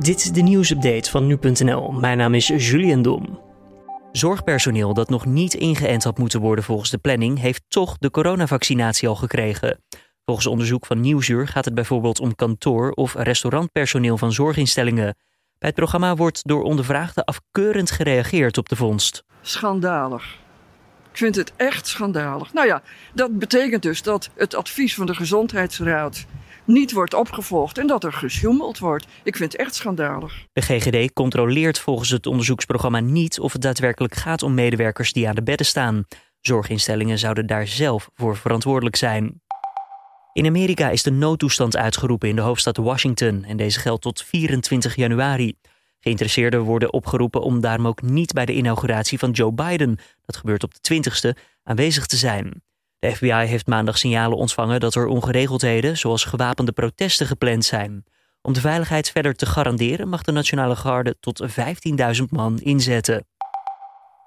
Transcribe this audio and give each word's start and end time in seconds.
Dit 0.00 0.16
is 0.16 0.32
de 0.32 0.40
nieuwsupdate 0.40 1.10
van 1.10 1.26
nu.nl. 1.26 1.92
Mijn 1.92 2.18
naam 2.18 2.34
is 2.34 2.46
Julian 2.46 3.02
Dom. 3.02 3.40
Zorgpersoneel 4.12 4.94
dat 4.94 5.08
nog 5.08 5.26
niet 5.26 5.54
ingeënt 5.54 6.04
had 6.04 6.18
moeten 6.18 6.40
worden 6.40 6.64
volgens 6.64 6.90
de 6.90 6.98
planning, 6.98 7.38
heeft 7.38 7.62
toch 7.68 7.98
de 7.98 8.10
coronavaccinatie 8.10 9.08
al 9.08 9.14
gekregen. 9.14 9.84
Volgens 10.24 10.46
onderzoek 10.46 10.86
van 10.86 11.00
Nieuwsuur 11.00 11.48
gaat 11.48 11.64
het 11.64 11.74
bijvoorbeeld 11.74 12.20
om 12.20 12.34
kantoor- 12.34 12.90
of 12.90 13.14
restaurantpersoneel 13.14 14.18
van 14.18 14.32
zorginstellingen. 14.32 15.16
Bij 15.58 15.68
het 15.68 15.74
programma 15.74 16.14
wordt 16.14 16.40
door 16.42 16.62
ondervraagden 16.62 17.24
afkeurend 17.24 17.90
gereageerd 17.90 18.58
op 18.58 18.68
de 18.68 18.76
vondst. 18.76 19.24
Schandalig. 19.40 20.38
Ik 21.10 21.16
vind 21.16 21.36
het 21.36 21.52
echt 21.56 21.86
schandalig. 21.86 22.52
Nou 22.52 22.66
ja, 22.66 22.82
dat 23.14 23.38
betekent 23.38 23.82
dus 23.82 24.02
dat 24.02 24.30
het 24.34 24.54
advies 24.54 24.94
van 24.94 25.06
de 25.06 25.14
Gezondheidsraad 25.14 26.26
niet 26.72 26.92
wordt 26.92 27.14
opgevolgd 27.14 27.78
en 27.78 27.86
dat 27.86 28.04
er 28.04 28.12
gesjoemeld 28.12 28.78
wordt. 28.78 29.06
Ik 29.22 29.36
vind 29.36 29.52
het 29.52 29.60
echt 29.60 29.74
schandalig. 29.74 30.46
De 30.52 30.60
GGD 30.60 31.12
controleert 31.12 31.78
volgens 31.78 32.10
het 32.10 32.26
onderzoeksprogramma 32.26 33.00
niet 33.00 33.40
of 33.40 33.52
het 33.52 33.62
daadwerkelijk 33.62 34.14
gaat 34.14 34.42
om 34.42 34.54
medewerkers 34.54 35.12
die 35.12 35.28
aan 35.28 35.34
de 35.34 35.42
bedden 35.42 35.66
staan. 35.66 36.04
Zorginstellingen 36.40 37.18
zouden 37.18 37.46
daar 37.46 37.66
zelf 37.66 38.10
voor 38.14 38.36
verantwoordelijk 38.36 38.96
zijn. 38.96 39.42
In 40.32 40.46
Amerika 40.46 40.90
is 40.90 41.02
de 41.02 41.10
noodtoestand 41.10 41.76
uitgeroepen 41.76 42.28
in 42.28 42.36
de 42.36 42.42
hoofdstad 42.42 42.76
Washington 42.76 43.44
en 43.44 43.56
deze 43.56 43.80
geldt 43.80 44.02
tot 44.02 44.22
24 44.22 44.94
januari. 44.94 45.54
Geïnteresseerden 46.00 46.60
worden 46.60 46.92
opgeroepen 46.92 47.42
om 47.42 47.60
daarom 47.60 47.86
ook 47.86 48.02
niet 48.02 48.32
bij 48.32 48.46
de 48.46 48.54
inauguratie 48.54 49.18
van 49.18 49.30
Joe 49.30 49.52
Biden, 49.52 49.98
dat 50.24 50.36
gebeurt 50.36 50.62
op 50.62 50.74
de 50.80 50.94
20ste, 50.94 51.42
aanwezig 51.62 52.06
te 52.06 52.16
zijn. 52.16 52.62
De 53.00 53.14
FBI 53.14 53.32
heeft 53.32 53.66
maandag 53.66 53.98
signalen 53.98 54.36
ontvangen 54.36 54.80
dat 54.80 54.94
er 54.94 55.06
ongeregeldheden, 55.06 55.98
zoals 55.98 56.24
gewapende 56.24 56.72
protesten, 56.72 57.26
gepland 57.26 57.64
zijn. 57.64 58.04
Om 58.42 58.52
de 58.52 58.60
veiligheid 58.60 59.10
verder 59.10 59.34
te 59.34 59.46
garanderen 59.46 60.08
mag 60.08 60.22
de 60.22 60.32
Nationale 60.32 60.76
Garde 60.76 61.16
tot 61.20 61.42
15.000 62.18 62.24
man 62.30 62.58
inzetten. 62.58 63.26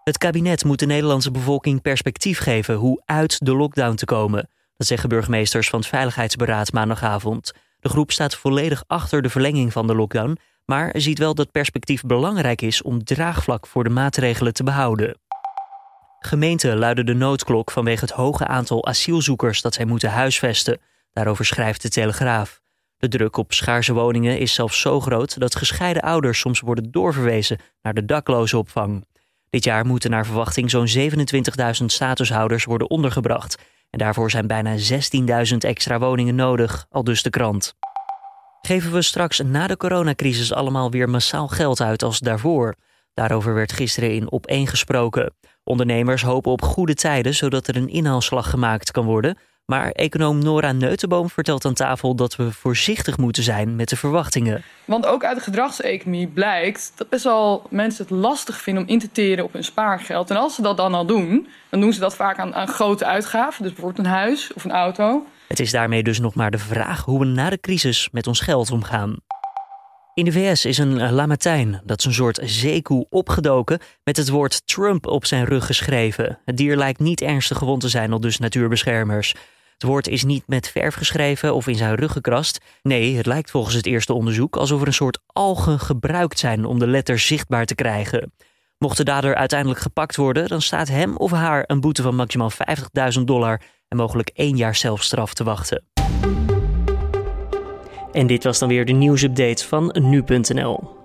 Het 0.03 0.17
kabinet 0.17 0.63
moet 0.63 0.79
de 0.79 0.85
Nederlandse 0.85 1.31
bevolking 1.31 1.81
perspectief 1.81 2.39
geven 2.39 2.75
hoe 2.75 3.01
uit 3.05 3.45
de 3.45 3.55
lockdown 3.55 3.95
te 3.95 4.05
komen. 4.05 4.49
Dat 4.77 4.87
zeggen 4.87 5.09
burgemeesters 5.09 5.69
van 5.69 5.79
het 5.79 5.87
Veiligheidsberaad 5.87 6.71
maandagavond. 6.71 7.51
De 7.79 7.89
groep 7.89 8.11
staat 8.11 8.35
volledig 8.35 8.83
achter 8.87 9.21
de 9.21 9.29
verlenging 9.29 9.71
van 9.71 9.87
de 9.87 9.95
lockdown, 9.95 10.37
maar 10.65 10.93
ziet 10.93 11.19
wel 11.19 11.35
dat 11.35 11.51
perspectief 11.51 12.01
belangrijk 12.01 12.61
is 12.61 12.81
om 12.81 13.03
draagvlak 13.03 13.67
voor 13.67 13.83
de 13.83 13.89
maatregelen 13.89 14.53
te 14.53 14.63
behouden. 14.63 15.17
Gemeenten 16.25 16.77
luiden 16.77 17.05
de 17.05 17.13
noodklok 17.13 17.71
vanwege 17.71 18.05
het 18.05 18.13
hoge 18.13 18.47
aantal 18.47 18.85
asielzoekers 18.85 19.61
dat 19.61 19.73
zij 19.73 19.85
moeten 19.85 20.09
huisvesten. 20.09 20.79
Daarover 21.13 21.45
schrijft 21.45 21.81
de 21.81 21.89
Telegraaf. 21.89 22.61
De 22.97 23.07
druk 23.07 23.37
op 23.37 23.53
schaarse 23.53 23.93
woningen 23.93 24.39
is 24.39 24.53
zelfs 24.53 24.79
zo 24.79 24.99
groot 24.99 25.39
dat 25.39 25.55
gescheiden 25.55 26.01
ouders 26.01 26.39
soms 26.39 26.59
worden 26.59 26.91
doorverwezen 26.91 27.59
naar 27.81 27.93
de 27.93 28.05
daklozenopvang. 28.05 29.05
Dit 29.49 29.63
jaar 29.63 29.85
moeten 29.85 30.09
naar 30.09 30.25
verwachting 30.25 30.69
zo'n 30.69 30.87
27.000 30.87 31.85
statushouders 31.85 32.65
worden 32.65 32.89
ondergebracht. 32.89 33.57
En 33.89 33.99
daarvoor 33.99 34.31
zijn 34.31 34.47
bijna 34.47 34.75
16.000 34.77 35.57
extra 35.57 35.99
woningen 35.99 36.35
nodig, 36.35 36.85
al 36.89 37.03
dus 37.03 37.23
de 37.23 37.29
krant. 37.29 37.75
Geven 38.61 38.91
we 38.91 39.01
straks 39.01 39.39
na 39.39 39.67
de 39.67 39.77
coronacrisis 39.77 40.53
allemaal 40.53 40.91
weer 40.91 41.09
massaal 41.09 41.47
geld 41.47 41.81
uit 41.81 42.03
als 42.03 42.19
daarvoor? 42.19 42.75
Daarover 43.13 43.53
werd 43.53 43.71
gisteren 43.73 44.13
in 44.13 44.31
op 44.31 44.45
één 44.45 44.67
gesproken. 44.67 45.33
Ondernemers 45.63 46.21
hopen 46.21 46.51
op 46.51 46.61
goede 46.61 46.93
tijden 46.93 47.33
zodat 47.33 47.67
er 47.67 47.75
een 47.75 47.89
inhaalslag 47.89 48.49
gemaakt 48.49 48.91
kan 48.91 49.05
worden. 49.05 49.37
Maar 49.65 49.91
econoom 49.91 50.39
Nora 50.39 50.71
Neutenboom 50.71 51.29
vertelt 51.29 51.65
aan 51.65 51.73
tafel 51.73 52.15
dat 52.15 52.35
we 52.35 52.51
voorzichtig 52.51 53.17
moeten 53.17 53.43
zijn 53.43 53.75
met 53.75 53.89
de 53.89 53.95
verwachtingen. 53.95 54.63
Want 54.85 55.05
ook 55.05 55.23
uit 55.23 55.37
de 55.37 55.43
gedragseconomie 55.43 56.27
blijkt 56.27 56.91
dat 56.95 57.09
best 57.09 57.23
wel 57.23 57.67
mensen 57.69 58.03
het 58.03 58.13
lastig 58.13 58.61
vinden 58.61 58.83
om 58.83 58.89
in 58.89 58.99
te 58.99 59.11
teren 59.11 59.43
op 59.43 59.53
hun 59.53 59.63
spaargeld. 59.63 60.29
En 60.29 60.37
als 60.37 60.55
ze 60.55 60.61
dat 60.61 60.77
dan 60.77 60.93
al 60.93 61.05
doen, 61.05 61.47
dan 61.69 61.79
doen 61.79 61.93
ze 61.93 61.99
dat 61.99 62.15
vaak 62.15 62.39
aan, 62.39 62.55
aan 62.55 62.67
grote 62.67 63.05
uitgaven. 63.05 63.63
Dus 63.63 63.73
bijvoorbeeld 63.73 64.05
een 64.05 64.13
huis 64.13 64.53
of 64.53 64.63
een 64.63 64.71
auto. 64.71 65.25
Het 65.47 65.59
is 65.59 65.71
daarmee 65.71 66.03
dus 66.03 66.19
nog 66.19 66.35
maar 66.35 66.51
de 66.51 66.57
vraag 66.57 67.05
hoe 67.05 67.19
we 67.19 67.25
na 67.25 67.49
de 67.49 67.59
crisis 67.59 68.09
met 68.11 68.27
ons 68.27 68.39
geld 68.39 68.71
omgaan. 68.71 69.17
In 70.15 70.25
de 70.25 70.31
VS 70.31 70.65
is 70.65 70.77
een 70.77 71.11
lamatijn, 71.11 71.81
dat 71.83 71.99
is 71.99 72.05
een 72.05 72.13
soort 72.13 72.39
zeekoe, 72.43 73.05
opgedoken 73.09 73.79
met 74.03 74.17
het 74.17 74.29
woord 74.29 74.67
Trump 74.67 75.07
op 75.07 75.25
zijn 75.25 75.45
rug 75.45 75.65
geschreven. 75.65 76.39
Het 76.45 76.57
dier 76.57 76.77
lijkt 76.77 76.99
niet 76.99 77.21
ernstig 77.21 77.57
gewond 77.57 77.81
te 77.81 77.89
zijn, 77.89 78.11
al 78.11 78.19
dus 78.19 78.37
natuurbeschermers. 78.37 79.35
Het 79.73 79.83
woord 79.83 80.07
is 80.07 80.23
niet 80.23 80.43
met 80.47 80.69
verf 80.69 80.95
geschreven 80.95 81.55
of 81.55 81.67
in 81.67 81.75
zijn 81.75 81.95
rug 81.95 82.11
gekrast. 82.11 82.59
Nee, 82.81 83.17
het 83.17 83.25
lijkt 83.25 83.51
volgens 83.51 83.75
het 83.75 83.85
eerste 83.85 84.13
onderzoek 84.13 84.55
alsof 84.55 84.81
er 84.81 84.87
een 84.87 84.93
soort 84.93 85.19
algen 85.25 85.79
gebruikt 85.79 86.39
zijn 86.39 86.65
om 86.65 86.79
de 86.79 86.87
letters 86.87 87.27
zichtbaar 87.27 87.65
te 87.65 87.75
krijgen. 87.75 88.33
Mocht 88.77 88.97
de 88.97 89.03
dader 89.03 89.35
uiteindelijk 89.35 89.79
gepakt 89.79 90.15
worden, 90.15 90.47
dan 90.47 90.61
staat 90.61 90.87
hem 90.87 91.17
of 91.17 91.31
haar 91.31 91.63
een 91.67 91.81
boete 91.81 92.01
van 92.01 92.15
maximaal 92.15 92.51
50.000 93.17 93.21
dollar 93.23 93.61
en 93.87 93.97
mogelijk 93.97 94.29
één 94.33 94.57
jaar 94.57 94.75
zelfstraf 94.75 95.33
te 95.33 95.43
wachten. 95.43 95.92
En 98.13 98.27
dit 98.27 98.43
was 98.43 98.59
dan 98.59 98.69
weer 98.69 98.85
de 98.85 98.91
nieuwsupdate 98.91 99.67
van 99.67 99.95
nu.nl. 100.01 101.02